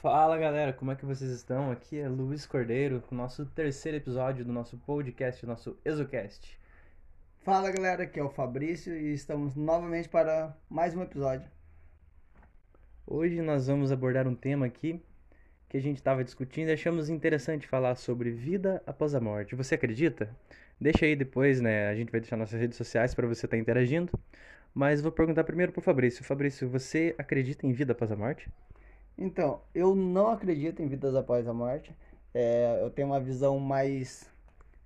[0.00, 1.72] Fala galera, como é que vocês estão?
[1.72, 6.56] Aqui é Luiz Cordeiro com o nosso terceiro episódio do nosso podcast, nosso ExoCast.
[7.40, 11.50] Fala galera, aqui é o Fabrício e estamos novamente para mais um episódio.
[13.04, 15.02] Hoje nós vamos abordar um tema aqui
[15.68, 19.56] que a gente estava discutindo e achamos interessante falar sobre vida após a morte.
[19.56, 20.30] Você acredita?
[20.80, 21.88] Deixa aí depois, né?
[21.88, 24.12] A gente vai deixar nossas redes sociais para você estar tá interagindo.
[24.72, 26.22] Mas vou perguntar primeiro pro Fabrício.
[26.22, 28.48] Fabrício, você acredita em vida após a morte?
[29.18, 31.92] Então, eu não acredito em vidas após a morte.
[32.32, 34.30] É, eu tenho uma visão mais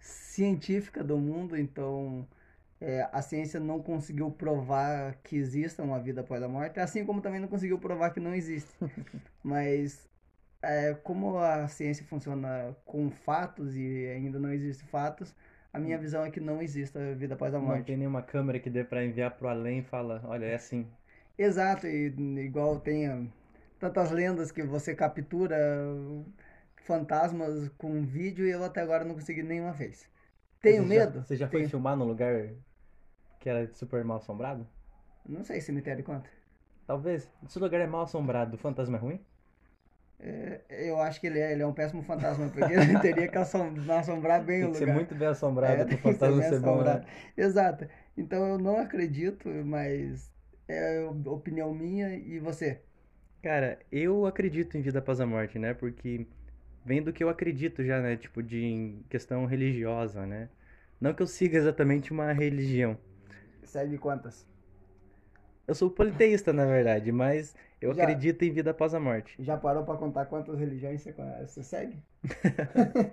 [0.00, 2.26] científica do mundo, então
[2.80, 7.20] é, a ciência não conseguiu provar que exista uma vida após a morte, assim como
[7.20, 8.72] também não conseguiu provar que não existe.
[9.44, 10.08] Mas
[10.62, 15.34] é, como a ciência funciona com fatos e ainda não existem fatos,
[15.72, 17.78] a minha visão é que não existe a vida após a morte.
[17.78, 20.86] Não tem nenhuma câmera que dê para enviar pro além e fala, olha, é assim.
[21.36, 22.06] Exato, e
[22.38, 23.30] igual tem
[23.82, 25.58] tantas lendas que você captura
[26.84, 30.08] fantasmas com vídeo e eu até agora não consegui nenhuma vez.
[30.60, 31.18] Tenho você medo?
[31.18, 31.64] Já, você já Tenho.
[31.64, 32.50] foi filmar num lugar
[33.40, 34.64] que era super mal assombrado?
[35.28, 36.30] Não sei, cemitério conta.
[36.86, 37.28] Talvez.
[37.48, 39.20] Se o lugar é mal assombrado, o fantasma é ruim?
[40.20, 43.36] É, eu acho que ele é, ele é um péssimo fantasma, porque ele teria que
[43.36, 44.78] assombrar bem tem o lugar.
[44.78, 47.04] Ser muito bem assombrado é, para o fantasma ser, ser bom, né?
[47.36, 47.88] Exato.
[48.16, 50.32] Então eu não acredito, mas
[50.68, 52.80] é opinião minha e você?
[53.42, 55.74] Cara, eu acredito em vida após a morte, né?
[55.74, 56.24] Porque
[56.84, 58.16] vem do que eu acredito já, né?
[58.16, 60.48] Tipo, de questão religiosa, né?
[61.00, 62.96] Não que eu siga exatamente uma religião.
[63.64, 64.46] Segue quantas?
[65.66, 69.34] Eu sou politeísta, na verdade, mas eu já, acredito em vida após a morte.
[69.42, 71.96] Já parou para contar quantas religiões você, você segue?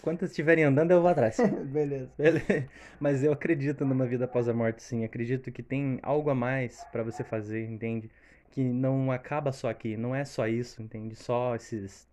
[0.00, 1.36] Quantas estiverem andando, eu vou atrás.
[1.70, 2.10] Beleza.
[2.16, 2.68] Beleza.
[2.98, 5.04] Mas eu acredito numa vida após a morte, sim.
[5.04, 8.10] Acredito que tem algo a mais para você fazer, entende?
[8.50, 11.16] Que não acaba só aqui, não é só isso, entende?
[11.16, 12.08] Só esses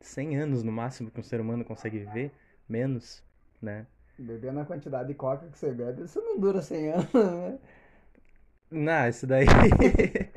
[0.00, 2.32] 100 anos no máximo que um ser humano consegue viver,
[2.68, 3.22] menos,
[3.60, 3.86] né?
[4.18, 7.58] Bebendo a quantidade de coca que você bebe, isso não dura 100 anos, né?
[8.70, 9.46] Não, isso daí.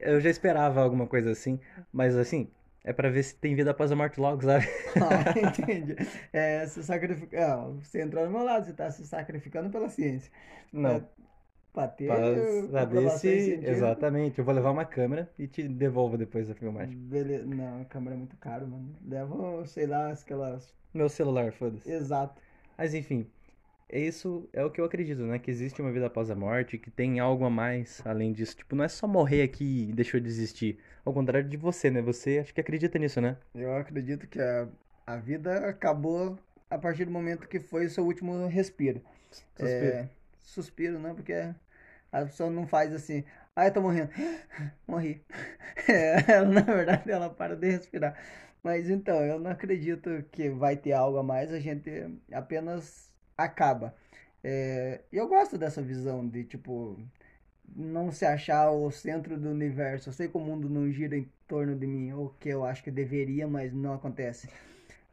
[0.00, 1.60] eu já esperava alguma coisa assim,
[1.92, 2.50] mas assim,
[2.84, 4.66] é para ver se tem vida após a morte logo, sabe?
[5.00, 5.96] ah, entendi.
[6.32, 7.54] É, se sacrifica...
[7.54, 10.30] Ah, você entrou no meu lado, você tá se sacrificando pela ciência.
[10.72, 10.90] Não.
[10.90, 11.02] É,
[11.74, 12.08] Pra ter
[12.70, 13.60] saber se.
[13.60, 14.38] Exatamente.
[14.38, 16.96] Eu vou levar uma câmera e te devolvo depois da filmagem.
[16.96, 17.44] Beleza.
[17.44, 18.94] Não, a câmera é muito caro, mano.
[19.04, 20.72] Leva, sei lá, aquelas.
[20.94, 21.90] Meu celular, foda-se.
[21.90, 22.40] Exato.
[22.78, 23.26] Mas enfim.
[23.90, 25.38] Isso é o que eu acredito, né?
[25.38, 28.56] Que existe uma vida após a morte, que tem algo a mais além disso.
[28.56, 30.78] Tipo, não é só morrer aqui e deixou de existir.
[31.04, 32.00] Ao contrário de você, né?
[32.00, 33.36] Você acho que acredita nisso, né?
[33.52, 34.68] Eu acredito que a,
[35.06, 36.38] a vida acabou
[36.70, 39.00] a partir do momento que foi o seu último respiro.
[39.30, 39.68] Suspiro.
[39.68, 40.08] É,
[40.44, 41.14] suspiro, né?
[41.14, 41.32] Porque
[42.12, 43.24] a pessoa não faz assim,
[43.56, 44.10] ai, ah, tô morrendo.
[44.86, 45.24] Morri.
[45.88, 48.16] É, na verdade, ela para de respirar.
[48.62, 51.90] Mas então, eu não acredito que vai ter algo a mais, a gente
[52.32, 53.94] apenas acaba.
[54.42, 56.98] É, eu gosto dessa visão de, tipo,
[57.74, 60.08] não se achar o centro do universo.
[60.10, 62.82] Eu sei que o mundo não gira em torno de mim, o que eu acho
[62.82, 64.48] que deveria, mas não acontece.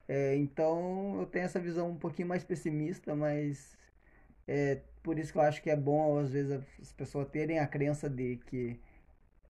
[0.07, 3.77] É, então, eu tenho essa visão um pouquinho mais pessimista, mas
[4.47, 7.67] é, por isso que eu acho que é bom, às vezes, as pessoas terem a
[7.67, 8.79] crença de que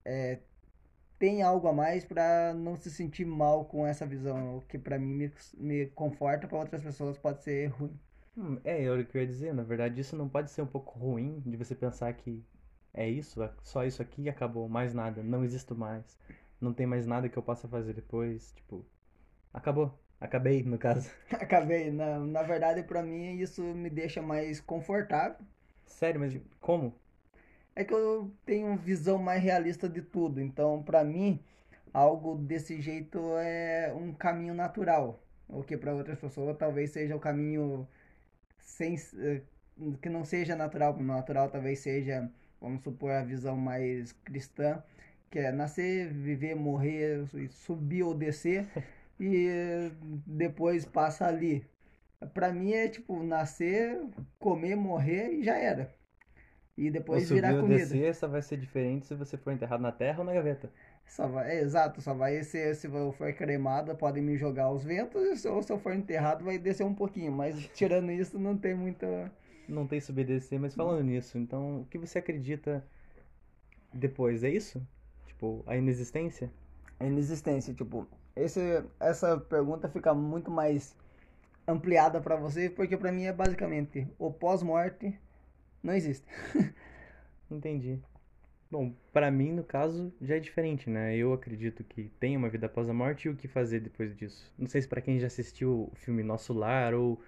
[0.05, 0.39] é,
[1.19, 4.57] tem algo a mais para não se sentir mal com essa visão.
[4.57, 7.99] O que para mim me, me conforta, para outras pessoas pode ser ruim.
[8.35, 11.57] Hum, é, eu queria dizer, na verdade, isso não pode ser um pouco ruim de
[11.57, 12.45] você pensar que
[12.93, 16.17] é isso, é só isso aqui acabou, mais nada, não existo mais,
[16.59, 18.85] não tem mais nada que eu possa fazer depois, tipo,
[19.53, 19.97] acabou.
[20.21, 21.09] Acabei, no caso.
[21.33, 21.89] Acabei.
[21.89, 25.37] Na, na verdade, para mim, isso me deixa mais confortável.
[25.87, 26.93] Sério, mas como?
[27.75, 30.39] É que eu tenho uma visão mais realista de tudo.
[30.39, 31.39] Então, para mim,
[31.91, 35.19] algo desse jeito é um caminho natural.
[35.49, 37.87] O que para outras pessoas talvez seja o caminho
[38.59, 39.41] sem, eh,
[40.01, 40.95] que não seja natural.
[41.01, 42.29] Natural talvez seja,
[42.61, 44.83] vamos supor, a visão mais cristã,
[45.31, 48.67] que é nascer, viver, morrer, subir ou descer.
[49.21, 49.91] e
[50.25, 51.63] depois passa ali.
[52.33, 54.01] Pra mim é tipo nascer,
[54.39, 55.93] comer, morrer e já era.
[56.75, 57.77] E depois o virar comida.
[57.77, 60.71] descer só vai ser diferente se você for enterrado na terra ou na gaveta.
[61.05, 64.83] Só vai, é, exato, só vai ser se eu for cremado, podem me jogar aos
[64.83, 68.73] ventos, ou se eu for enterrado vai descer um pouquinho, mas tirando isso não tem
[68.73, 69.31] muita
[69.67, 72.83] não tem subir descer, mas falando nisso, então o que você acredita
[73.93, 74.85] depois é isso?
[75.27, 76.51] Tipo, a inexistência?
[76.99, 80.95] A inexistência, tipo, esse, essa pergunta fica muito mais
[81.67, 85.17] ampliada para você, porque para mim é basicamente o pós-morte
[85.83, 86.25] não existe.
[87.49, 87.99] Entendi.
[88.69, 91.15] Bom, para mim, no caso, já é diferente, né?
[91.15, 94.49] Eu acredito que tem uma vida após a morte e o que fazer depois disso.
[94.57, 97.21] Não sei se para quem já assistiu o filme Nosso Lar ou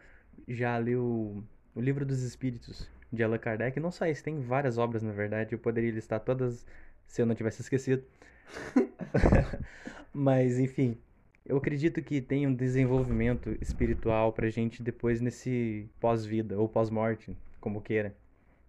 [0.48, 1.44] já leu
[1.76, 5.54] o Livro dos Espíritos de Allan Kardec, não só esse, tem várias obras, na verdade,
[5.54, 6.66] eu poderia listar todas
[7.06, 8.04] se eu não tivesse esquecido.
[10.14, 10.96] Mas, enfim,
[11.44, 17.82] eu acredito que tem um desenvolvimento espiritual pra gente depois nesse pós-vida ou pós-morte, como
[17.82, 18.16] queira.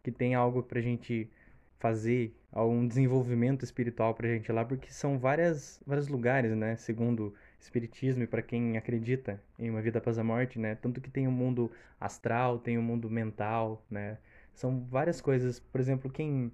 [0.02, 1.31] Que tem algo pra gente
[1.79, 6.76] fazer um desenvolvimento espiritual pra gente lá, porque são várias, vários lugares, né?
[6.76, 10.76] Segundo espiritismo e para quem acredita em uma vida após a morte, né?
[10.76, 11.70] Tanto que tem o um mundo
[12.00, 14.17] astral, tem o um mundo mental, né?
[14.55, 15.61] São várias coisas.
[15.61, 16.50] Por exemplo, quem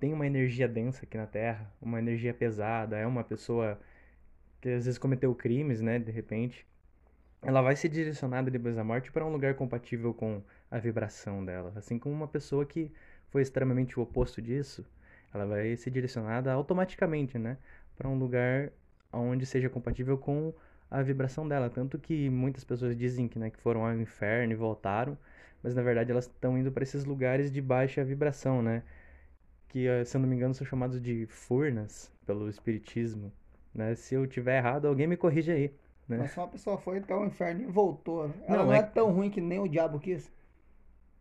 [0.00, 3.78] tem uma energia densa aqui na Terra, uma energia pesada, é uma pessoa
[4.60, 5.98] que às vezes cometeu crimes, né?
[5.98, 6.66] De repente,
[7.42, 11.72] ela vai ser direcionada depois da morte para um lugar compatível com a vibração dela,
[11.76, 12.92] assim como uma pessoa que
[13.30, 14.84] foi extremamente o oposto disso,
[15.32, 17.58] ela vai ser direcionada automaticamente, né,
[17.96, 18.72] para um lugar
[19.12, 20.52] onde seja compatível com
[20.90, 21.70] a vibração dela.
[21.70, 25.16] Tanto que muitas pessoas dizem que, né, que foram ao inferno e voltaram,
[25.62, 28.82] mas na verdade elas estão indo para esses lugares de baixa vibração, né?
[29.68, 33.32] Que, eh, se eu não me engano, são chamados de furnas pelo espiritismo,
[33.78, 33.94] né?
[33.94, 35.74] Se eu tiver errado, alguém me corrige aí.
[36.08, 36.18] Né?
[36.18, 38.24] Mas só uma pessoa foi até o inferno e voltou.
[38.46, 38.78] Ela não, não é...
[38.78, 40.30] é tão ruim que nem o diabo quis.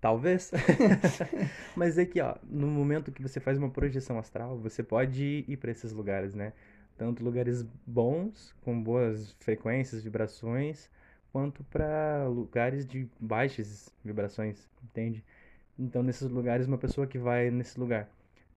[0.01, 0.51] Talvez.
[1.75, 5.57] Mas é que, ó, no momento que você faz uma projeção astral, você pode ir
[5.57, 6.51] para esses lugares, né?
[6.97, 10.89] Tanto lugares bons, com boas frequências, vibrações,
[11.31, 15.23] quanto para lugares de baixas vibrações, entende?
[15.77, 18.09] Então, nesses lugares, uma pessoa que vai nesse lugar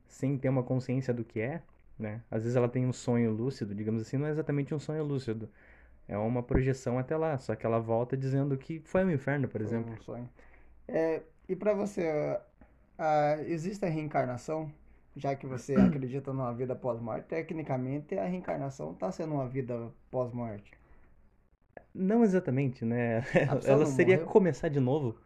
[0.09, 1.61] sem ter uma consciência do que é,
[2.01, 2.23] né?
[2.31, 5.49] Às vezes ela tem um sonho lúcido, digamos assim, não é exatamente um sonho lúcido.
[6.09, 9.61] É uma projeção até lá, só que ela volta dizendo que foi um inferno, por
[9.61, 9.93] exemplo.
[9.93, 10.29] Um sonho.
[10.89, 12.39] É, e para você,
[12.99, 14.73] uh, existe a reencarnação?
[15.17, 20.73] Já que você acredita numa vida pós-morte, tecnicamente a reencarnação está sendo uma vida pós-morte.
[21.95, 23.25] Não exatamente, né?
[23.65, 24.27] Ela seria morreu.
[24.27, 25.17] começar de novo.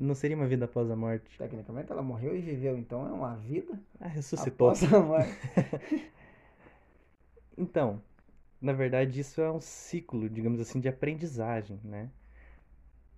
[0.00, 1.36] Não seria uma vida após a morte.
[1.36, 3.78] Tecnicamente ela morreu e viveu, então é uma vida.
[4.00, 4.70] Ah, ressuscitou.
[4.70, 5.30] Após a morte.
[7.56, 8.02] então,
[8.60, 12.10] na verdade, isso é um ciclo, digamos assim, de aprendizagem, né?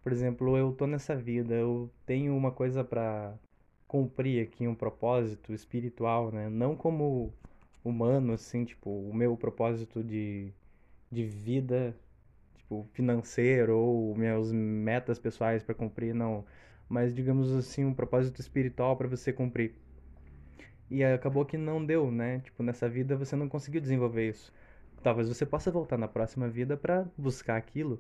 [0.02, 3.32] Por exemplo, eu tô nessa vida, eu tenho uma coisa para
[3.86, 6.48] cumprir aqui, um propósito espiritual, né?
[6.48, 7.32] Não como
[7.84, 10.52] humano, assim, tipo, o meu propósito de,
[11.10, 11.94] de vida,
[12.56, 16.44] tipo, financeiro ou meus metas pessoais para cumprir, não.
[16.92, 19.74] Mas, digamos assim, um propósito espiritual para você cumprir.
[20.90, 22.40] E acabou que não deu, né?
[22.40, 24.52] Tipo, nessa vida você não conseguiu desenvolver isso.
[25.02, 27.98] Talvez você possa voltar na próxima vida para buscar aquilo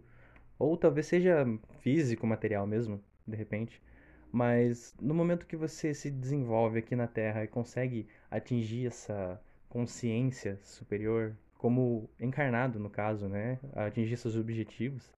[0.58, 1.46] ou talvez seja
[1.80, 3.82] físico, material mesmo, de repente.
[4.30, 9.40] Mas no momento que você se desenvolve aqui na Terra e consegue atingir essa
[9.70, 13.58] consciência superior, como encarnado no caso, né?
[13.74, 15.10] Atingir seus objetivos,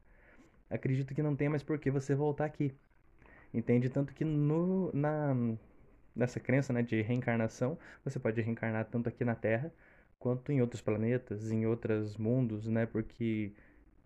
[0.70, 2.72] acredito que não tem mais por que você voltar aqui.
[3.54, 3.88] Entende?
[3.88, 5.34] Tanto que no, na,
[6.14, 9.72] nessa crença né, de reencarnação, você pode reencarnar tanto aqui na Terra
[10.18, 12.86] quanto em outros planetas, em outros mundos, né?
[12.86, 13.52] Porque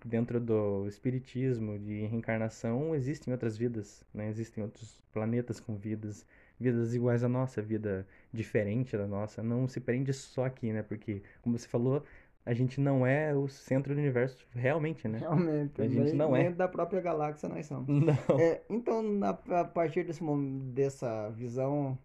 [0.05, 4.29] dentro do espiritismo de reencarnação existem outras vidas, né?
[4.29, 6.27] Existem outros planetas com vidas,
[6.59, 9.43] vidas iguais à nossa, vida diferente da nossa.
[9.43, 10.83] Não se prende só aqui, né?
[10.83, 12.05] Porque, como você falou,
[12.49, 15.19] a gente não é o centro do universo realmente, né?
[15.19, 15.83] Realmente.
[15.83, 16.51] A gente nem, não é.
[16.51, 17.87] da própria galáxia nós somos.
[17.89, 18.41] Não.
[18.41, 21.99] É, então, na, a partir desse momento, dessa visão,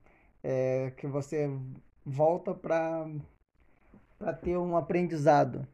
[0.43, 1.49] é, que você
[2.05, 3.07] volta para
[4.19, 5.65] para ter um aprendizado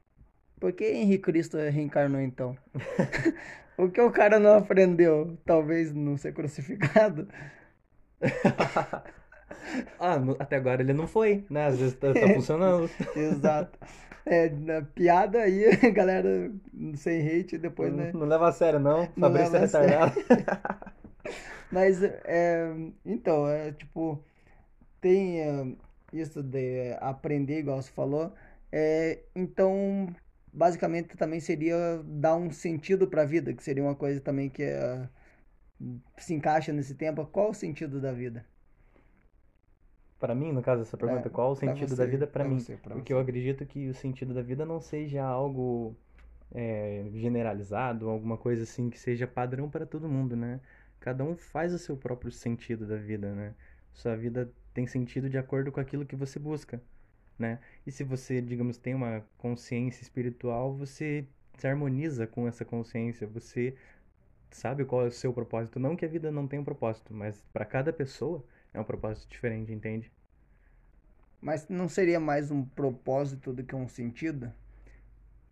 [0.59, 2.55] por que Henrique Cristo reencarnou então?
[3.75, 5.35] o que o cara não aprendeu?
[5.45, 7.27] Talvez não ser crucificado?
[9.99, 11.67] ah, até agora ele não foi, né?
[11.67, 12.89] Às vezes tá, tá funcionando.
[13.15, 13.77] Exato.
[14.25, 16.51] É, na piada aí, galera,
[16.95, 18.11] sem hate, depois, não, né?
[18.13, 19.07] Não leva a sério, não.
[19.15, 20.13] não Fabrício é retardado.
[21.71, 22.71] Mas, é,
[23.05, 24.23] então, é tipo,
[25.01, 25.67] tem é,
[26.13, 28.33] isso de aprender, igual você falou.
[28.71, 30.07] É, então,
[30.53, 34.63] basicamente também seria dar um sentido para a vida, que seria uma coisa também que
[34.63, 35.07] é,
[36.17, 37.25] se encaixa nesse tempo.
[37.25, 38.45] Qual o sentido da vida?
[40.19, 42.59] Para mim, no caso dessa pergunta, é, qual o sentido você, da vida para mim?
[42.59, 43.13] Você, Porque você.
[43.13, 45.95] eu acredito que o sentido da vida não seja algo
[46.53, 50.59] é, generalizado, alguma coisa assim que seja padrão para todo mundo, né?
[50.99, 53.55] Cada um faz o seu próprio sentido da vida, né?
[53.93, 56.81] Sua vida tem sentido de acordo com aquilo que você busca
[57.39, 57.59] né?
[57.87, 61.25] E se você, digamos, tem uma consciência espiritual, você
[61.57, 63.75] se harmoniza com essa consciência, você
[64.51, 65.79] sabe qual é o seu propósito.
[65.79, 69.29] Não que a vida não tenha um propósito, mas para cada pessoa é um propósito
[69.29, 70.11] diferente, entende?
[71.41, 74.51] Mas não seria mais um propósito do que um sentido?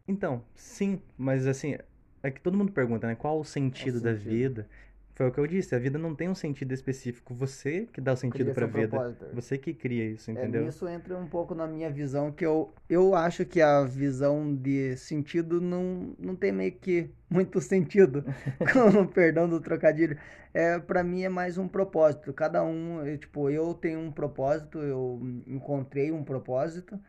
[0.07, 1.77] Então, sim, mas assim,
[2.23, 3.15] é que todo mundo pergunta, né?
[3.15, 4.29] Qual o sentido, da sentido?
[4.29, 4.69] vida?
[5.17, 7.33] Foi o que eu disse, a vida não tem um sentido específico.
[7.33, 8.87] Você que dá o sentido pra seu vida.
[8.87, 9.25] propósito.
[9.33, 10.65] Você que cria isso, É, entendeu?
[10.65, 14.95] nisso entra um pouco na minha visão, que eu, eu acho que a visão de
[14.95, 18.23] sentido não, não tem meio que muito sentido,
[18.71, 20.19] com o perdão do trocadilho.
[20.53, 22.31] É, para mim é mais um propósito.
[22.31, 26.99] Cada um, eu, tipo, eu tenho um propósito, eu encontrei um propósito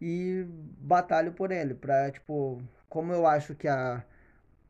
[0.00, 0.46] e
[0.80, 4.04] batalho por ele, pra, tipo, como eu acho que a,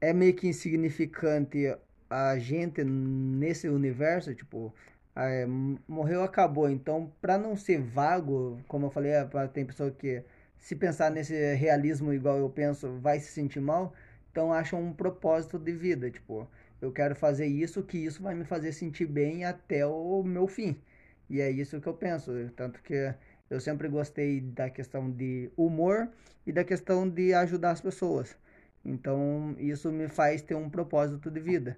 [0.00, 1.76] é meio que insignificante
[2.10, 4.74] a gente nesse universo, tipo,
[5.14, 5.46] é,
[5.88, 6.68] morreu, acabou.
[6.68, 10.24] Então, pra não ser vago, como eu falei, é, tem pessoa que,
[10.58, 13.94] se pensar nesse realismo igual eu penso, vai se sentir mal.
[14.30, 16.10] Então, acham um propósito de vida.
[16.10, 16.48] Tipo,
[16.82, 20.80] eu quero fazer isso, que isso vai me fazer sentir bem até o meu fim.
[21.28, 22.32] E é isso que eu penso.
[22.56, 23.14] Tanto que
[23.48, 26.08] eu sempre gostei da questão de humor
[26.46, 28.36] e da questão de ajudar as pessoas.
[28.84, 31.76] Então, isso me faz ter um propósito de vida.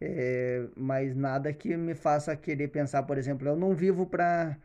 [0.00, 4.56] É, mas nada que me faça querer pensar, por exemplo, eu não vivo para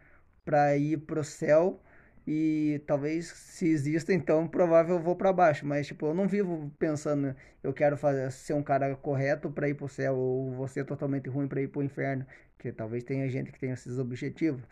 [0.45, 1.81] para ir céu
[2.27, 6.71] e talvez se exista, então provável eu vou para baixo, mas tipo, eu não vivo
[6.79, 10.85] pensando eu quero fazer ser um cara correto para ir pro céu ou vou ser
[10.85, 12.25] totalmente ruim para ir pro inferno,
[12.59, 14.63] que talvez tenha gente que tenha esses objetivos.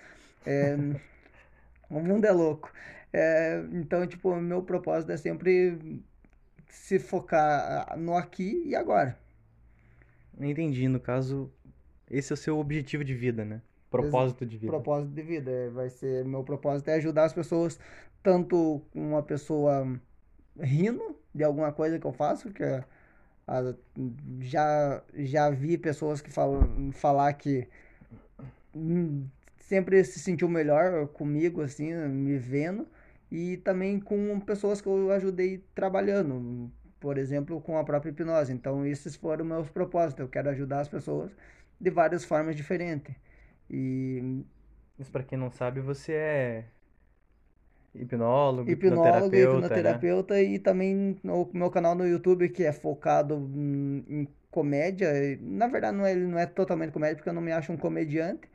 [0.46, 0.76] É,
[1.90, 2.72] o mundo é louco.
[3.12, 6.04] É, então, tipo, o meu propósito é sempre
[6.70, 9.23] se focar ah, no aqui e agora.
[10.40, 11.52] Entendi, no caso,
[12.10, 13.62] esse é o seu objetivo de vida, né?
[13.90, 14.72] Propósito de vida.
[14.72, 15.52] propósito de vida.
[15.52, 17.80] É, Vai ser meu propósito é ajudar as pessoas,
[18.24, 20.00] tanto uma pessoa
[20.60, 22.84] rindo de alguma coisa que eu faço, que é,
[23.48, 23.76] a-
[24.42, 27.68] já já vi pessoas que falam falar que
[28.76, 32.88] hum, sempre se sentiu melhor comigo assim, me vendo,
[33.32, 36.72] e também com pessoas que eu ajudei trabalhando,
[37.04, 38.54] por exemplo, com a própria hipnose.
[38.54, 40.22] Então, esses foram meus propósitos.
[40.22, 41.30] Eu quero ajudar as pessoas
[41.78, 43.14] de várias formas diferentes.
[43.70, 44.42] E
[44.98, 46.66] Mas pra quem não sabe, você é
[47.94, 50.44] hipnólogo, hipnólogo, hipnoterapeuta, né?
[50.44, 55.12] e também o meu canal no YouTube que é focado em, comédia.
[55.42, 58.48] Na verdade, não é, não é totalmente comédia porque eu não me acho um comediante,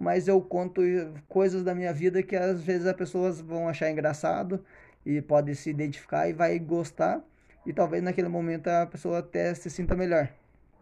[0.00, 0.82] mas eu conto
[1.28, 4.64] coisas da minha vida que às vezes as pessoas vão achar engraçado
[5.06, 7.22] e pode se identificar e vai gostar.
[7.64, 10.28] E talvez naquele momento a pessoa até se sinta melhor.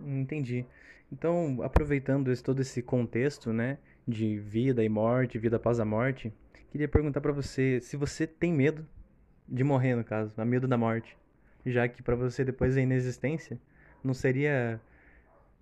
[0.00, 0.64] Entendi.
[1.12, 6.32] Então, aproveitando esse- todo esse contexto, né, de vida e morte, vida após a morte,
[6.70, 8.86] queria perguntar pra você se você tem medo
[9.48, 11.18] de morrer, no caso, a medo da morte,
[11.66, 13.60] já que pra você depois da inexistência,
[14.02, 14.80] não seria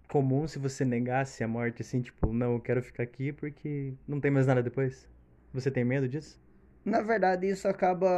[0.07, 4.21] comum se você negasse a morte assim, tipo, não, eu quero ficar aqui porque não
[4.21, 5.09] tem mais nada depois?
[5.53, 6.39] Você tem medo disso?
[6.85, 8.09] Na verdade, isso acaba.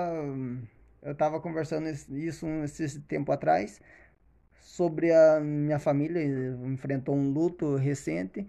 [1.03, 3.81] Eu estava conversando is- isso um- esse tempo atrás
[4.61, 6.23] sobre a minha família,
[6.67, 8.47] enfrentou um luto recente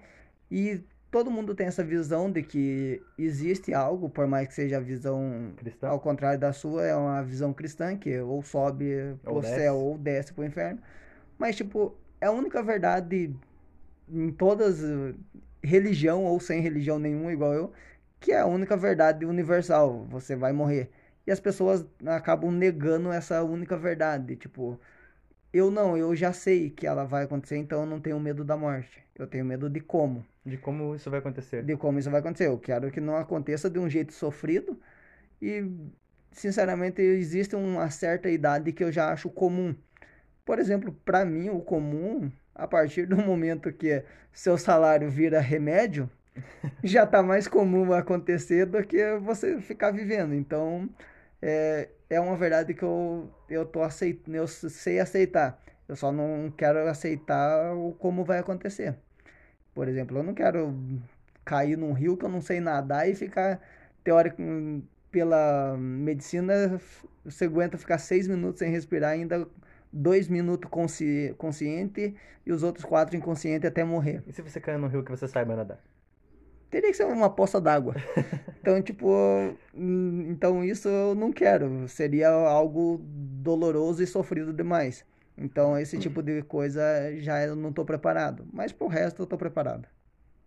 [0.52, 0.82] e
[1.12, 5.54] todo mundo tem essa visão de que existe algo, por mais que seja a visão
[5.56, 5.90] Cristão?
[5.90, 9.62] ao contrário da sua, é uma visão cristã que ou sobe Ou pro desce.
[9.62, 10.82] céu ou desce pro inferno.
[11.40, 13.36] Mas, tipo, é a única verdade
[14.10, 14.80] em todas,
[15.64, 17.74] religião ou sem religião nenhuma, igual eu,
[18.20, 20.06] que é a única verdade universal.
[20.10, 20.90] Você vai morrer.
[21.26, 24.36] E as pessoas acabam negando essa única verdade.
[24.36, 24.80] Tipo,
[25.54, 28.58] eu não, eu já sei que ela vai acontecer, então eu não tenho medo da
[28.58, 29.04] morte.
[29.16, 30.26] Eu tenho medo de como.
[30.46, 31.64] De como isso vai acontecer?
[31.64, 32.48] De como isso vai acontecer.
[32.48, 34.80] Eu quero que não aconteça de um jeito sofrido.
[35.42, 35.70] E,
[36.32, 39.76] sinceramente, existe uma certa idade que eu já acho comum.
[40.46, 46.10] Por exemplo, para mim, o comum, a partir do momento que seu salário vira remédio,
[46.84, 50.34] já tá mais comum acontecer do que você ficar vivendo.
[50.34, 50.90] Então,
[51.42, 55.62] é, é uma verdade que eu, eu tô aceitando, eu sei aceitar.
[55.88, 58.96] Eu só não quero aceitar o como vai acontecer.
[59.74, 60.76] Por exemplo, eu não quero
[61.46, 63.62] cair num rio que eu não sei nadar e ficar,
[64.04, 64.42] teórico,
[65.12, 66.80] pela medicina,
[67.26, 69.48] você aguenta ficar seis minutos sem respirar, ainda
[69.92, 74.24] dois minutos consci, consciente e os outros quatro inconsciente até morrer.
[74.28, 75.91] E se você cair no rio que você saiba nadar?
[76.72, 77.96] Teria que ser uma poça d'água.
[78.62, 79.10] Então, tipo,
[79.74, 81.88] então isso eu não quero.
[81.88, 85.04] Seria algo doloroso e sofrido demais.
[85.38, 86.82] Então, esse tipo de coisa
[87.20, 88.48] já eu não tô preparado.
[88.54, 89.88] Mas pro resto eu tô preparado.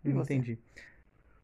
[0.05, 0.59] Entendi.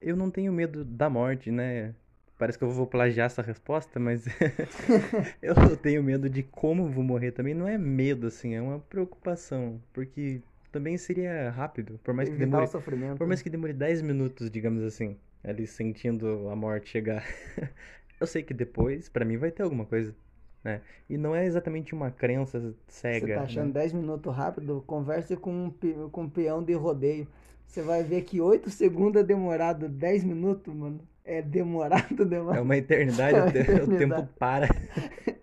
[0.00, 1.94] Eu não tenho medo da morte, né?
[2.38, 4.26] Parece que eu vou plagiar essa resposta, mas
[5.42, 7.54] eu tenho medo de como vou morrer também.
[7.54, 9.82] Não é medo, assim, é uma preocupação.
[9.92, 13.18] Porque também seria rápido, por mais que Evitar demore, o sofrimento.
[13.18, 15.16] por mais que demore 10 minutos, digamos assim.
[15.42, 17.24] ali sentindo a morte chegar.
[18.20, 20.14] eu sei que depois, para mim, vai ter alguma coisa.
[20.62, 20.82] Né?
[21.08, 23.26] E não é exatamente uma crença cega.
[23.26, 23.80] Você tá achando né?
[23.80, 24.84] 10 minutos rápido?
[24.86, 27.26] Converse com um, com um peão de rodeio.
[27.66, 31.00] Você vai ver que 8 segundos é demorado, 10 minutos, mano.
[31.24, 32.58] É demorado demais.
[32.58, 33.90] É uma eternidade, é uma eternidade.
[33.90, 34.68] o tempo para.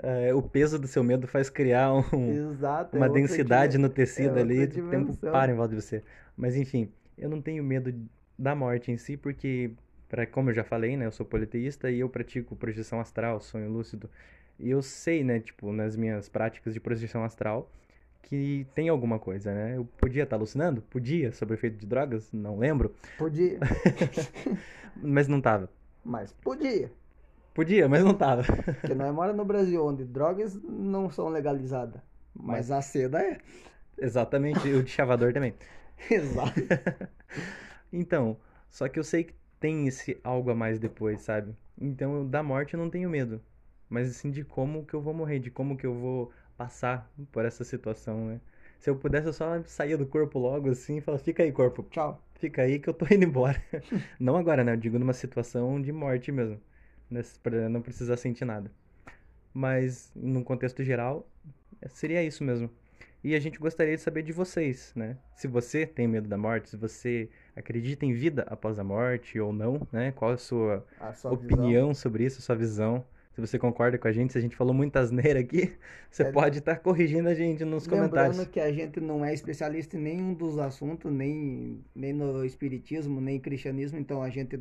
[0.00, 4.38] É, o peso do seu medo faz criar um, Exato, uma é densidade no tecido
[4.38, 6.04] é ali, o tempo para em volta de você.
[6.36, 7.92] Mas enfim, eu não tenho medo
[8.38, 9.72] da morte em si, porque,
[10.08, 13.68] pra, como eu já falei, né, eu sou politeísta e eu pratico projeção astral, sonho
[13.68, 14.08] lúcido.
[14.58, 17.70] E eu sei, né, tipo, nas minhas práticas de projeção astral,
[18.22, 19.76] que tem alguma coisa, né?
[19.76, 20.82] Eu podia estar alucinando?
[20.82, 22.30] Podia, sobre efeito de drogas?
[22.32, 22.94] Não lembro.
[23.16, 23.58] Podia.
[24.96, 25.70] mas não tava.
[26.04, 26.90] Mas podia.
[27.58, 28.44] Podia, mas não tava.
[28.44, 32.00] Porque nós mora no Brasil, onde drogas não são legalizadas.
[32.32, 33.38] Mas, mas a seda é.
[33.98, 35.52] Exatamente, e o de chavador também.
[36.08, 36.52] Exato.
[37.92, 38.36] então,
[38.70, 41.52] só que eu sei que tem esse algo a mais depois, sabe?
[41.76, 43.42] Então, da morte eu não tenho medo.
[43.90, 47.44] Mas assim, de como que eu vou morrer, de como que eu vou passar por
[47.44, 48.40] essa situação, né?
[48.78, 51.84] Se eu pudesse, eu só saía do corpo logo assim e falava, fica aí, corpo.
[51.90, 52.22] Tchau.
[52.36, 53.60] Fica aí que eu tô indo embora.
[54.20, 54.74] não agora, né?
[54.74, 56.60] Eu digo numa situação de morte mesmo
[57.42, 58.70] para não precisar sentir nada.
[59.52, 61.28] Mas, num contexto geral,
[61.88, 62.70] seria isso mesmo.
[63.22, 65.16] E a gente gostaria de saber de vocês, né?
[65.34, 69.52] Se você tem medo da morte, se você acredita em vida após a morte ou
[69.52, 70.12] não, né?
[70.12, 71.94] Qual a sua, a sua opinião visão.
[71.94, 73.04] sobre isso, a sua visão?
[73.32, 75.72] Se você concorda com a gente, se a gente falou muita asneira aqui,
[76.10, 78.36] você é, pode estar tá corrigindo a gente nos lembrando comentários.
[78.36, 83.20] Lembrando que a gente não é especialista em nenhum dos assuntos, nem, nem no espiritismo,
[83.20, 84.58] nem cristianismo, então a gente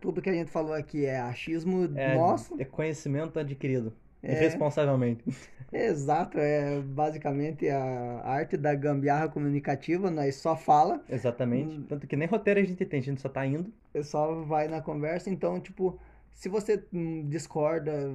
[0.00, 2.54] tudo que a gente falou aqui é achismo é, nosso.
[2.60, 3.92] É conhecimento adquirido.
[4.22, 5.22] É, responsavelmente.
[5.72, 11.02] Exato, é basicamente a arte da gambiarra comunicativa, nós só fala.
[11.08, 11.76] Exatamente.
[11.76, 13.72] Hum, Tanto que nem roteiro a gente tem, a gente só tá indo.
[14.02, 15.98] Só vai na conversa, então, tipo,
[16.32, 18.14] se você hum, discorda,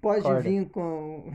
[0.00, 1.32] pode vir com.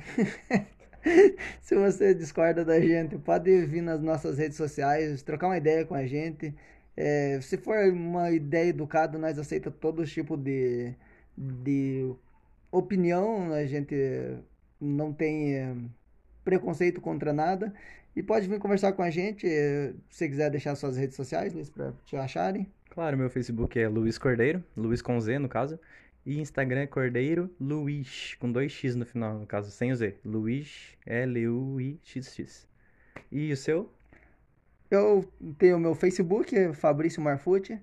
[1.62, 5.96] se você discorda da gente, pode vir nas nossas redes sociais, trocar uma ideia com
[5.96, 6.54] a gente.
[6.98, 10.96] É, se for uma ideia educada, nós aceitamos todo tipo de,
[11.38, 12.12] de
[12.72, 13.96] opinião, a gente
[14.82, 15.76] não tem é,
[16.44, 17.72] preconceito contra nada.
[18.16, 21.54] E pode vir conversar com a gente, é, se você quiser deixar suas redes sociais,
[21.54, 22.68] Luiz, para te acharem.
[22.90, 25.80] Claro, meu Facebook é Luiz Cordeiro, Luiz com Z no caso.
[26.26, 30.16] E Instagram é Cordeiro Luiz, com dois X no final, no caso, sem o Z.
[30.26, 32.68] Luiz, L-U-I-X-X.
[33.32, 33.94] E o seu?
[34.90, 35.26] Eu
[35.58, 37.80] tenho o meu Facebook, Fabrício Marfute,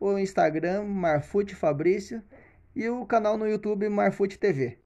[0.00, 2.22] o Instagram, Marfute Fabrício,
[2.74, 4.78] e o canal no YouTube, Marfute TV.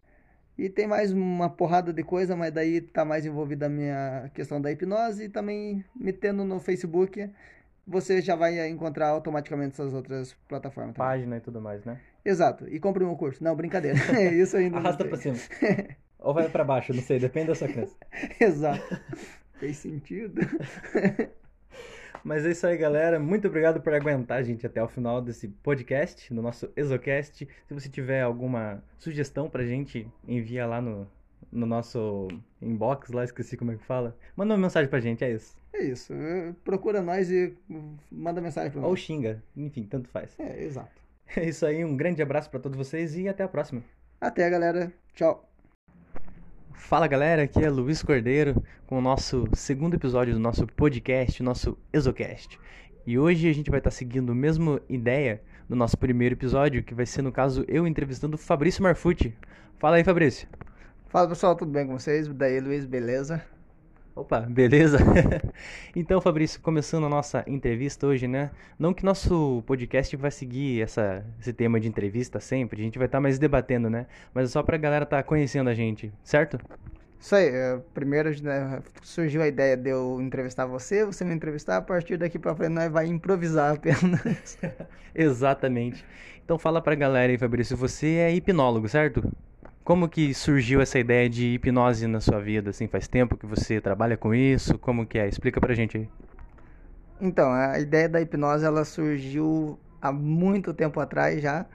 [0.58, 4.60] E tem mais uma porrada de coisa, mas daí tá mais envolvida a minha questão
[4.60, 7.30] da hipnose e também me tendo no Facebook,
[7.86, 10.94] você já vai encontrar automaticamente essas outras plataformas.
[10.94, 11.08] Também.
[11.08, 12.00] Página e tudo mais, né?
[12.24, 12.68] Exato.
[12.68, 13.42] E compre um curso.
[13.42, 13.98] Não, brincadeira.
[14.34, 15.36] Isso ainda Arrasta pra cima.
[16.18, 17.96] Ou vai para baixo, não sei, depende da sua crença.
[18.38, 19.00] Exato.
[19.58, 20.40] Fez sentido.
[22.24, 23.18] Mas é isso aí, galera.
[23.18, 27.48] Muito obrigado por aguentar a gente até o final desse podcast, no nosso Exocast.
[27.66, 31.06] Se você tiver alguma sugestão pra gente, envia lá no,
[31.50, 32.28] no nosso
[32.60, 34.16] inbox, lá esqueci como é que fala.
[34.36, 35.56] Manda uma mensagem pra gente, é isso.
[35.72, 36.12] É isso.
[36.64, 37.56] Procura nós e
[38.10, 38.90] manda mensagem pra nós.
[38.90, 40.38] Ou xinga, enfim, tanto faz.
[40.38, 41.02] É, exato.
[41.34, 43.82] É isso aí, um grande abraço para todos vocês e até a próxima.
[44.20, 44.92] Até, galera.
[45.14, 45.51] Tchau.
[46.74, 51.78] Fala galera, aqui é Luiz Cordeiro com o nosso segundo episódio do nosso podcast, nosso
[51.92, 52.58] Exocast.
[53.06, 56.94] E hoje a gente vai estar seguindo a mesma ideia do nosso primeiro episódio, que
[56.94, 59.34] vai ser, no caso, eu entrevistando o Fabrício Marfucci.
[59.78, 60.48] Fala aí, Fabrício.
[61.08, 62.28] Fala pessoal, tudo bem com vocês?
[62.28, 63.42] Daí, Luiz, beleza?
[64.14, 64.98] Opa, beleza?
[65.96, 68.50] então, Fabrício, começando a nossa entrevista hoje, né?
[68.78, 73.06] Não que nosso podcast vai seguir essa, esse tema de entrevista sempre, a gente vai
[73.06, 74.06] estar mais debatendo, né?
[74.34, 76.58] Mas é só pra galera estar tá conhecendo a gente, certo?
[77.18, 81.78] Isso aí, é, primeiro né, surgiu a ideia de eu entrevistar você, você me entrevistar,
[81.78, 84.58] a partir daqui pra frente nós vai improvisar apenas.
[85.14, 86.04] Exatamente.
[86.44, 89.32] Então fala pra galera aí, Fabrício, você é hipnólogo, certo?
[89.84, 92.70] Como que surgiu essa ideia de hipnose na sua vida?
[92.70, 94.78] Assim, faz tempo que você trabalha com isso?
[94.78, 95.28] Como que é?
[95.28, 96.08] Explica pra gente aí.
[97.20, 101.66] Então, a ideia da hipnose ela surgiu há muito tempo atrás já,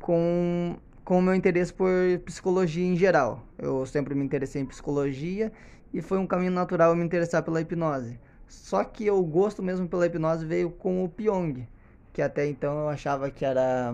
[0.00, 1.90] com com o meu interesse por
[2.24, 3.44] psicologia em geral.
[3.58, 5.52] Eu sempre me interessei em psicologia
[5.92, 8.18] e foi um caminho natural eu me interessar pela hipnose.
[8.48, 11.68] Só que o gosto mesmo pela hipnose veio com o Pyong,
[12.12, 13.92] que até então eu achava que era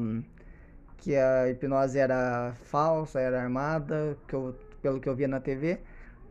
[1.00, 5.80] que a hipnose era falsa, era armada, que eu, pelo que eu via na TV.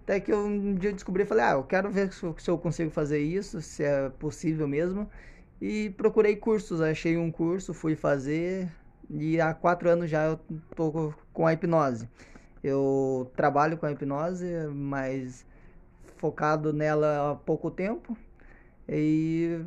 [0.04, 2.58] Até que eu, um dia eu descobri e falei, ah, eu quero ver se eu
[2.58, 5.10] consigo fazer isso, se é possível mesmo.
[5.62, 8.72] E procurei cursos, achei um curso, fui fazer
[9.10, 10.40] e há quatro anos já eu
[10.76, 12.08] tô com a hipnose.
[12.64, 15.46] Eu trabalho com a hipnose, mas
[16.18, 18.16] focado nela há pouco tempo
[18.88, 19.62] e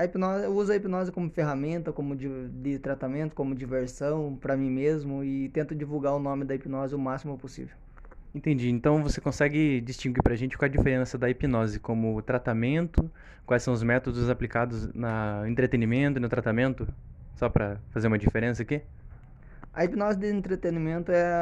[0.00, 4.56] a hipnose, eu uso a hipnose como ferramenta, como de, de tratamento, como diversão para
[4.56, 7.76] mim mesmo e tento divulgar o nome da hipnose o máximo possível.
[8.34, 8.70] Entendi.
[8.70, 13.10] Então você consegue distinguir para a gente qual é a diferença da hipnose como tratamento,
[13.44, 16.88] quais são os métodos aplicados no entretenimento e no tratamento?
[17.36, 18.82] Só para fazer uma diferença aqui?
[19.74, 21.32] A hipnose de entretenimento é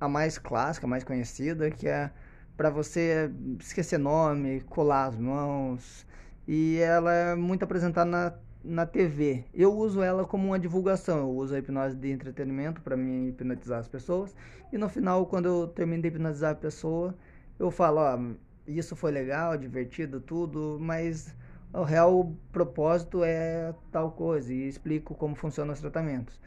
[0.00, 2.10] a mais clássica, a mais conhecida, que é
[2.56, 6.06] para você esquecer nome, colar as mãos.
[6.46, 9.44] E ela é muito apresentada na, na TV.
[9.54, 11.18] Eu uso ela como uma divulgação.
[11.18, 14.34] Eu uso a hipnose de entretenimento para me hipnotizar as pessoas.
[14.72, 17.14] E no final, quando eu termino de hipnotizar a pessoa,
[17.58, 18.18] eu falo: ó,
[18.66, 21.34] isso foi legal, divertido, tudo, mas
[21.72, 24.52] o real propósito é tal coisa.
[24.52, 26.40] E explico como funcionam os tratamentos.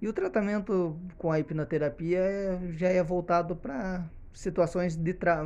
[0.00, 2.22] E o tratamento com a hipnoterapia
[2.70, 5.42] já é voltado para situações de, tra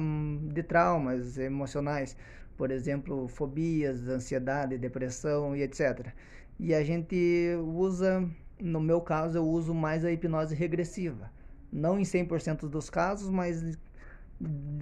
[0.53, 2.17] de traumas emocionais,
[2.63, 6.13] por exemplo, fobias, ansiedade, depressão e etc.
[6.61, 8.25] E a gente usa,
[8.61, 11.29] no meu caso, eu uso mais a hipnose regressiva.
[11.73, 13.77] Não em 100% dos casos, mas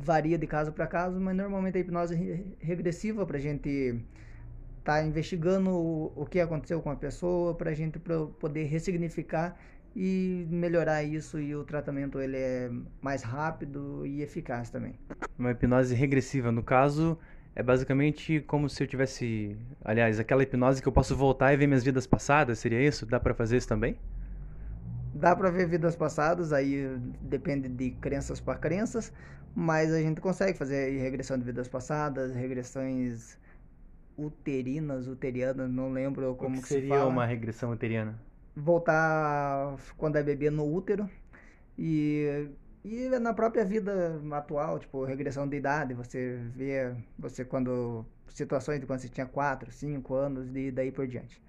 [0.03, 2.15] varia de caso para caso, mas normalmente a hipnose
[2.59, 3.99] regressiva para a gente
[4.85, 9.57] tá investigando o, o que aconteceu com a pessoa para a gente poder ressignificar
[9.97, 14.97] e melhorar isso e o tratamento ele é mais rápido e eficaz também.
[15.39, 17.19] Uma hipnose regressiva, no caso,
[17.55, 21.67] é basicamente como se eu tivesse, aliás, aquela hipnose que eu posso voltar e ver
[21.67, 23.07] minhas vidas passadas, seria isso?
[23.07, 23.97] Dá para fazer isso também?
[25.15, 29.13] Dá para ver vidas passadas, aí depende de crenças para crenças,
[29.55, 33.37] mas a gente consegue fazer regressão de vidas passadas, regressões
[34.17, 38.19] uterinas, uterianas, não lembro como o que, que seria se uma regressão uteriana?
[38.55, 41.09] Voltar quando é bebê no útero
[41.79, 42.49] e
[42.85, 48.87] e na própria vida atual, tipo, regressão de idade, você vê você quando situações de
[48.87, 51.43] quando você tinha 4, 5 anos e daí por diante.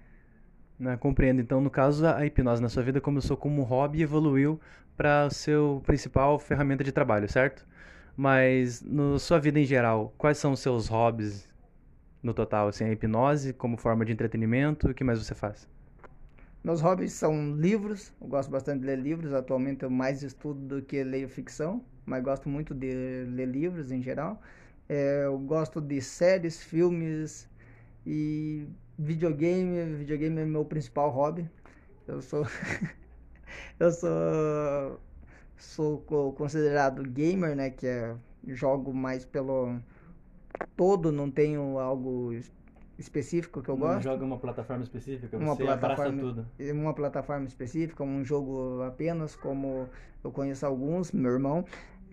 [0.78, 1.40] Não, compreendo.
[1.40, 4.60] Então, no caso, a hipnose na sua vida começou como hobby e evoluiu
[4.96, 7.66] para seu principal ferramenta de trabalho, certo?
[8.16, 11.48] Mas, na sua vida em geral, quais são os seus hobbies
[12.22, 12.68] no total?
[12.68, 15.68] Assim, a hipnose como forma de entretenimento, o que mais você faz?
[16.64, 19.34] Meus hobbies são livros, eu gosto bastante de ler livros.
[19.34, 24.00] Atualmente eu mais estudo do que leio ficção, mas gosto muito de ler livros em
[24.00, 24.40] geral.
[24.88, 27.48] É, eu gosto de séries, filmes
[28.06, 28.64] e
[28.96, 29.96] videogame.
[29.96, 31.50] Videogame é meu principal hobby.
[32.06, 32.46] Eu sou
[33.80, 35.00] eu sou
[35.56, 35.98] sou
[36.36, 39.80] considerado gamer, né, que é jogo mais pelo
[40.76, 42.32] todo, não tenho algo
[43.02, 43.94] específico que eu gosto.
[43.94, 46.46] Não joga uma plataforma específica, uma você plataforma, tudo.
[46.72, 49.88] Uma plataforma específica, um jogo apenas, como
[50.24, 51.64] eu conheço alguns, meu irmão,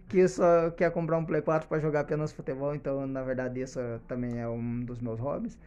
[0.07, 3.79] que só quer comprar um Play 4 para jogar apenas futebol, então na verdade isso
[4.07, 5.57] também é um dos meus hobbies.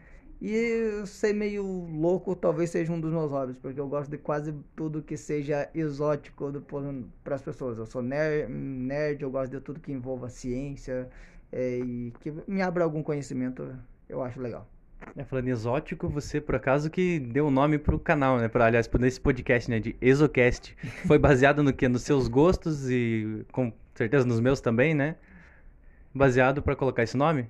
[0.41, 4.53] E ser meio louco talvez seja um dos meus hobbies, porque eu gosto de quase
[4.75, 6.51] tudo que seja exótico
[7.23, 7.77] para as pessoas.
[7.77, 11.09] Eu sou nerd, nerd, eu gosto de tudo que envolva ciência
[11.49, 13.73] é, e que me abra algum conhecimento,
[14.09, 14.67] eu acho legal.
[15.15, 18.47] É, falando em exótico, você por acaso que deu o nome pro canal, né?
[18.47, 19.79] Pra, aliás, nesse podcast, né?
[19.79, 20.75] De Exocast.
[21.05, 21.87] Foi baseado no que?
[21.87, 25.15] Nos seus gostos e com certeza nos meus também, né?
[26.13, 27.49] Baseado para colocar esse nome?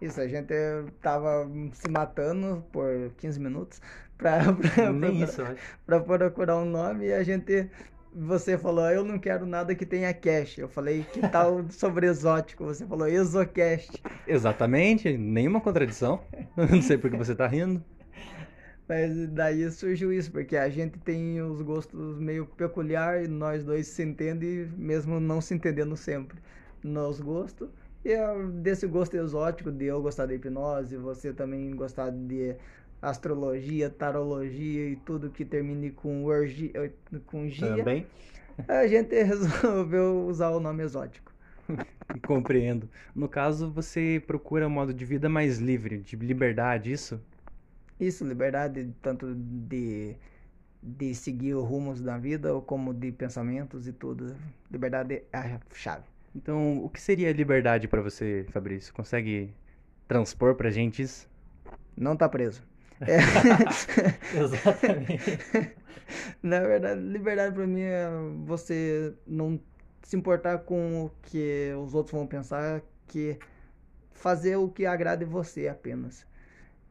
[0.00, 0.54] Isso, a gente
[1.00, 3.80] tava se matando por 15 minutos
[4.18, 7.70] pra, pra, pra, pra, pra procurar um nome e a gente
[8.18, 10.58] você falou, eu não quero nada que tenha cash.
[10.58, 12.64] Eu falei, que tal sobre exótico?
[12.64, 14.02] Você falou, exocast.
[14.26, 16.22] Exatamente, nenhuma contradição.
[16.56, 17.82] não sei por que você tá rindo.
[18.88, 23.88] Mas daí surgiu isso, porque a gente tem os gostos meio peculiar e nós dois
[23.88, 26.38] se entendem, mesmo não se entendendo sempre
[26.82, 27.68] nos gostos.
[28.04, 28.14] E
[28.62, 32.54] desse gosto exótico de eu gostar de hipnose, você também gostar de
[33.00, 36.92] astrologia, tarologia e tudo que termine com, orgia,
[37.26, 38.06] com gia, Também.
[38.66, 41.32] a gente resolveu usar o nome exótico.
[42.26, 42.88] Compreendo.
[43.14, 47.20] No caso, você procura um modo de vida mais livre, de liberdade, isso?
[47.98, 50.14] Isso, liberdade tanto de,
[50.82, 54.36] de seguir os rumos da vida, como de pensamentos e tudo.
[54.70, 56.04] Liberdade é a chave.
[56.34, 58.92] Então, o que seria liberdade para você, Fabrício?
[58.92, 59.54] Consegue
[60.06, 61.28] transpor pra gente isso?
[61.96, 62.62] Não tá preso.
[63.00, 63.18] É.
[64.38, 65.38] Exatamente.
[66.42, 68.08] Na verdade, liberdade para mim é
[68.44, 69.60] você não
[70.02, 73.38] se importar com o que os outros vão pensar, que
[74.12, 76.26] fazer o que agrade você apenas.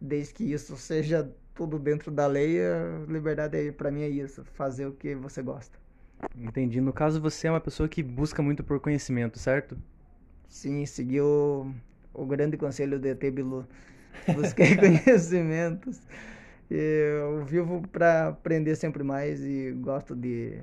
[0.01, 4.85] desde que isso seja tudo dentro da lei, a liberdade para mim é isso, fazer
[4.87, 5.77] o que você gosta.
[6.35, 6.81] Entendi.
[6.81, 9.77] No caso, você é uma pessoa que busca muito por conhecimento, certo?
[10.47, 11.71] Sim, segui o,
[12.27, 13.67] grande conselho de ET Bilu.
[14.33, 16.01] Busquei conhecimentos.
[16.69, 20.59] Eu vivo para aprender sempre mais e gosto de,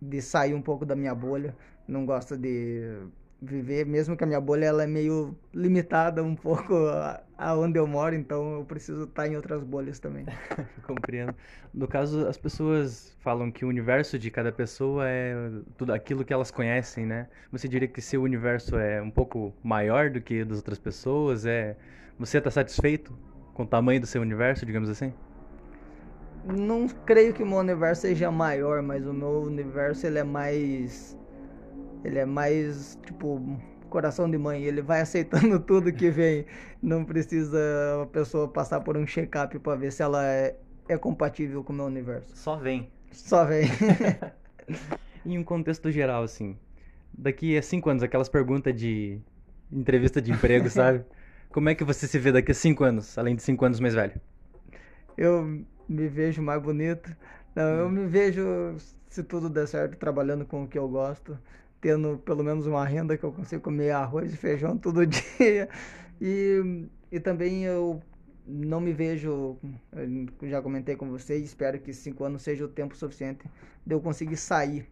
[0.00, 1.56] de sair um pouco da minha bolha.
[1.88, 2.98] Não gosto de
[3.44, 6.74] viver, mesmo que a minha bolha ela é meio limitada um pouco
[7.36, 10.24] aonde eu moro, então eu preciso estar em outras bolhas também.
[10.86, 11.34] Compreendo.
[11.72, 15.34] No caso, as pessoas falam que o universo de cada pessoa é
[15.76, 17.28] tudo aquilo que elas conhecem, né?
[17.50, 21.44] Você diria que seu universo é um pouco maior do que das outras pessoas?
[21.44, 21.76] É
[22.18, 23.12] você está satisfeito
[23.54, 25.12] com o tamanho do seu universo, digamos assim?
[26.44, 31.18] Não creio que o meu universo seja maior, mas o meu universo ele é mais
[32.04, 33.40] ele é mais, tipo,
[33.88, 34.62] coração de mãe.
[34.62, 36.44] Ele vai aceitando tudo que vem.
[36.82, 37.58] Não precisa
[38.02, 40.56] a pessoa passar por um check-up para ver se ela é,
[40.88, 42.36] é compatível com o meu universo.
[42.36, 42.90] Só vem.
[43.10, 43.64] Só vem.
[45.24, 46.56] em um contexto geral, assim.
[47.16, 49.20] Daqui a cinco anos, aquelas perguntas de
[49.72, 51.04] entrevista de emprego, sabe?
[51.50, 53.94] Como é que você se vê daqui a cinco anos, além de cinco anos mais
[53.94, 54.20] velho?
[55.16, 57.16] Eu me vejo mais bonito.
[57.54, 57.90] Não, eu hum.
[57.90, 58.74] me vejo,
[59.08, 61.38] se tudo der certo, trabalhando com o que eu gosto
[61.84, 65.68] tendo pelo menos uma renda que eu consigo comer arroz e feijão todo dia.
[66.18, 68.00] E, e também eu
[68.46, 69.58] não me vejo,
[70.44, 73.46] já comentei com vocês, espero que cinco anos seja o tempo suficiente
[73.84, 74.88] de eu conseguir sair,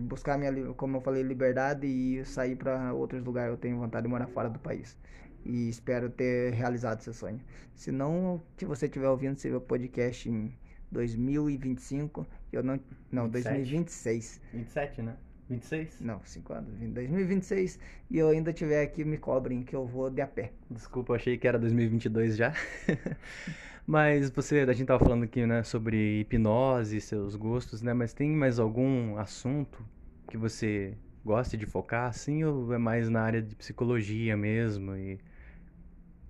[0.00, 3.50] buscar minha, como eu falei, liberdade e sair para outros lugares.
[3.50, 4.96] Eu tenho vontade de morar fora do país
[5.44, 7.40] e espero ter realizado esse sonho.
[7.74, 10.54] Se não, se você estiver ouvindo esse podcast em
[10.90, 13.56] 2025, eu não, não, 27.
[13.56, 14.40] 2026.
[14.54, 15.16] 27, né?
[15.52, 16.00] 26?
[16.00, 16.78] Não, 5 anos.
[16.78, 17.78] 2026
[18.10, 20.52] e eu ainda tiver aqui, me cobrem que eu vou de a pé.
[20.70, 22.52] Desculpa, achei que era 2022 já.
[23.86, 27.92] Mas você, a gente tava falando aqui, né, sobre hipnose, seus gostos, né?
[27.92, 29.84] Mas tem mais algum assunto
[30.28, 35.18] que você gosta de focar, assim, ou é mais na área de psicologia mesmo e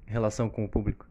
[0.06, 1.06] relação com o público?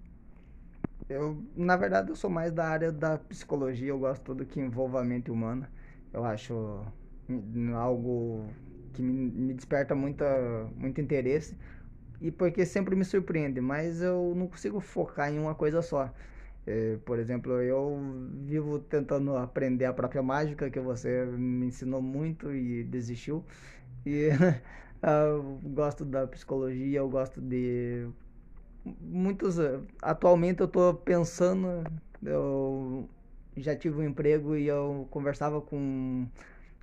[1.07, 5.01] Eu, na verdade, eu sou mais da área da psicologia, eu gosto tudo que envolva
[5.01, 5.69] a mente humana.
[6.13, 6.85] Eu acho
[7.75, 8.45] algo
[8.93, 10.25] que me, desperta muita,
[10.75, 11.57] muito interesse
[12.19, 16.13] e porque sempre me surpreende, mas eu não consigo focar em uma coisa só.
[16.67, 17.99] É, por exemplo, eu
[18.45, 23.43] vivo tentando aprender a própria mágica, que você me ensinou muito e desistiu.
[24.05, 24.29] E
[25.01, 28.07] eu gosto da psicologia, eu gosto de
[28.99, 29.57] muitos.
[30.01, 31.83] Atualmente eu estou pensando,
[32.23, 33.09] eu
[33.57, 36.27] já tive um emprego e eu conversava com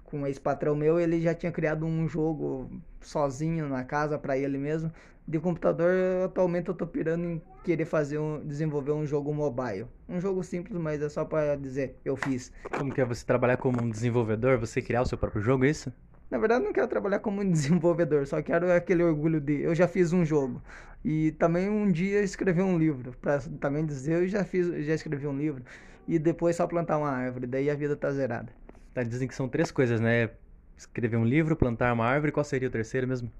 [0.09, 4.57] com um ex-patrão meu, ele já tinha criado um jogo sozinho na casa para ele
[4.57, 4.90] mesmo.
[5.27, 5.92] De computador,
[6.25, 9.87] atualmente eu tô pirando em querer fazer um, desenvolver um jogo mobile.
[10.09, 12.51] Um jogo simples, mas é só para dizer, eu fiz.
[12.77, 15.68] Como que é você trabalhar como um desenvolvedor, você criar o seu próprio jogo, é
[15.68, 15.92] isso?
[16.31, 19.87] Na verdade, não quero trabalhar como um desenvolvedor, só quero aquele orgulho de eu já
[19.87, 20.62] fiz um jogo.
[21.05, 25.27] E também um dia escrever um livro, para também dizer eu já fiz, já escrevi
[25.27, 25.62] um livro
[26.09, 28.51] e depois só plantar uma árvore, daí a vida tá zerada.
[28.99, 30.31] Tá, dizem que são três coisas, né?
[30.77, 33.31] Escrever um livro, plantar uma árvore, qual seria o terceiro mesmo?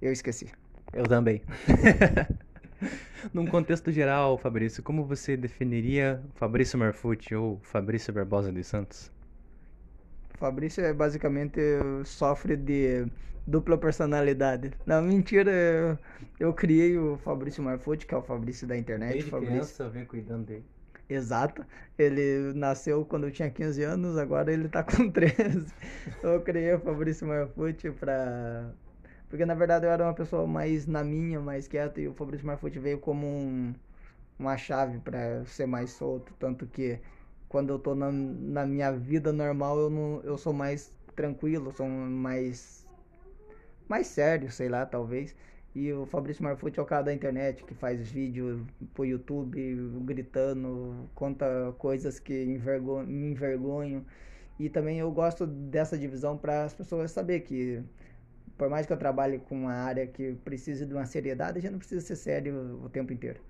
[0.00, 0.46] Eu esqueci.
[0.92, 1.42] Eu também.
[3.34, 9.10] Num contexto geral, Fabrício, como você definiria Fabrício Marfucci ou Fabrício Barbosa dos Santos?
[10.38, 11.60] Fabrício é basicamente
[12.04, 13.04] sofre de
[13.44, 14.70] dupla personalidade.
[14.86, 15.98] Não, mentira, eu,
[16.38, 19.14] eu criei o Fabrício Marfucci, que é o Fabrício da internet.
[19.14, 19.52] Desde Fabrício...
[19.52, 20.64] criança eu venho cuidando dele.
[21.08, 21.64] Exato.
[21.98, 25.72] Ele nasceu quando eu tinha 15 anos, agora ele tá com 13.
[26.22, 28.70] eu criei o Fabrício Marfucci pra.
[29.28, 32.46] Porque na verdade eu era uma pessoa mais na minha, mais quieta, e o Fabrício
[32.46, 33.74] Marfucci veio como um,
[34.38, 36.32] uma chave para ser mais solto.
[36.38, 36.98] Tanto que
[37.48, 41.88] quando eu tô na, na minha vida normal, eu, não, eu sou mais tranquilo, sou
[41.88, 42.86] mais.
[43.88, 45.34] mais sério, sei lá, talvez.
[45.78, 49.56] E o Fabrício Marfucci é o cara da internet que faz vídeo pro YouTube
[50.04, 54.04] gritando, conta coisas que envergon me envergonham.
[54.58, 57.80] E também eu gosto dessa divisão para as pessoas saber que
[58.56, 61.70] por mais que eu trabalhe com uma área que precise de uma seriedade, a gente
[61.70, 63.40] não precisa ser sério o tempo inteiro.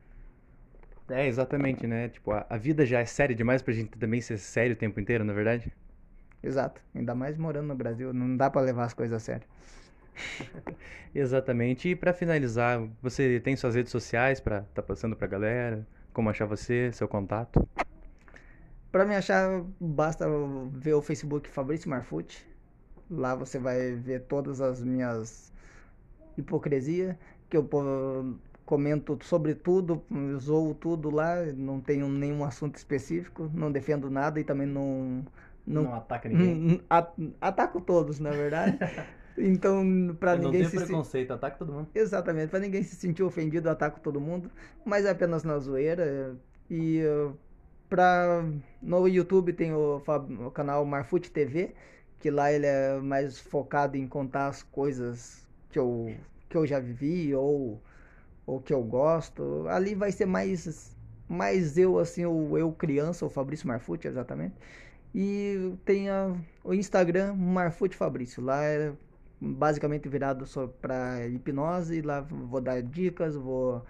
[1.08, 2.10] É, exatamente, né?
[2.10, 5.00] Tipo, a, a vida já é séria demais pra gente também ser sério o tempo
[5.00, 5.72] inteiro, na é verdade?
[6.42, 6.82] Exato.
[6.94, 9.48] Ainda mais morando no Brasil, não dá para levar as coisas a sério.
[11.14, 11.88] Exatamente.
[11.88, 15.86] E para finalizar, você tem suas redes sociais para tá passando para a galera?
[16.12, 17.66] Como achar você, seu contato?
[18.90, 20.26] Para me achar, basta
[20.72, 22.44] ver o Facebook Fabrício Marfucci.
[23.10, 25.52] Lá você vai ver todas as minhas
[26.36, 27.68] hipocrisia que eu
[28.64, 30.04] comento sobre tudo,
[30.38, 35.24] zoo tudo lá, não tenho nenhum assunto específico, não defendo nada e também não.
[35.66, 36.82] Não, não ataca ninguém.
[37.40, 38.78] Ataco todos, na verdade.
[39.38, 41.88] Então, para ninguém não tem se preconceito, ataca todo mundo.
[41.94, 44.50] Exatamente, para ninguém se sentir ofendido, ataco todo mundo,
[44.84, 46.36] mas é apenas na zoeira.
[46.70, 47.34] E uh,
[47.88, 48.44] pra
[48.82, 50.02] no YouTube tem o,
[50.46, 51.74] o canal Marfute TV,
[52.18, 56.14] que lá ele é mais focado em contar as coisas que eu
[56.48, 57.80] que eu já vivi ou
[58.46, 59.66] ou que eu gosto.
[59.68, 60.96] Ali vai ser mais
[61.28, 64.54] mais eu assim, o eu criança, o Fabrício Marfute, exatamente.
[65.14, 68.42] E tem a, o Instagram Marfute Fabrício.
[68.42, 68.92] Lá é
[69.40, 70.44] basicamente virado
[70.80, 72.02] para hipnose.
[72.02, 73.84] Lá vou dar dicas, vou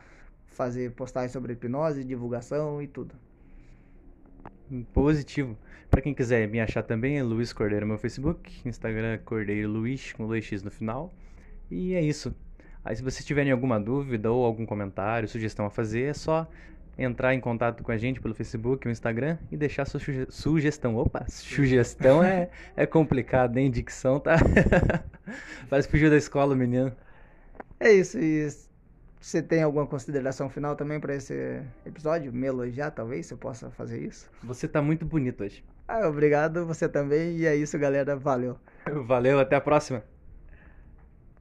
[0.47, 3.15] fazer postagens sobre hipnose, divulgação e tudo.
[4.93, 5.57] Positivo.
[5.91, 9.71] Para quem quiser me achar também é Luiz Cordeiro no meu Facebook, Instagram é Cordeiro
[9.71, 11.15] Luiz com 2x no final.
[11.71, 12.35] E é isso.
[12.85, 16.49] Aí se vocês tiverem alguma dúvida ou algum comentário, sugestão a fazer, é só
[16.99, 20.97] entrar em contato com a gente pelo Facebook ou Instagram e deixar sua suge sugestão.
[20.97, 23.71] Opa, sugestão é, é complicado, hein?
[23.71, 24.37] Dicção tá.
[25.71, 26.93] Parece que fugiu da escola, menino.
[27.79, 28.49] É isso, e
[29.21, 32.33] você tem alguma consideração final também para esse episódio?
[32.33, 34.29] Me elogiar, talvez, se eu possa fazer isso?
[34.43, 35.65] Você tá muito bonito hoje.
[35.87, 38.17] Ah, obrigado, você também, e é isso, galera.
[38.17, 38.59] Valeu.
[39.07, 40.03] Valeu, até a próxima.